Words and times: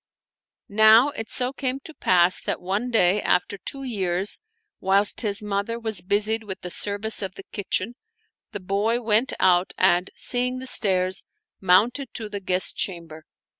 Now 0.67 1.09
it 1.09 1.29
so 1.29 1.53
came 1.53 1.79
to 1.81 1.93
pass 1.93 2.41
that 2.41 2.59
one 2.59 2.89
day 2.89 3.21
after 3.21 3.59
two 3.59 3.83
years, 3.83 4.39
whilst 4.79 5.21
his 5.21 5.43
mother 5.43 5.77
was 5.79 6.01
busied 6.01 6.43
with 6.43 6.61
the 6.61 6.71
service 6.71 7.21
of 7.21 7.35
the 7.35 7.43
kitchen 7.51 7.93
the 8.51 8.59
boy 8.59 8.99
went 9.03 9.33
out 9.39 9.73
and, 9.77 10.09
seeing 10.15 10.57
the 10.57 10.65
stairs, 10.65 11.21
mounted 11.59 12.15
to 12.15 12.29
the 12.29 12.39
guest 12.39 12.75
chamber. 12.75 13.27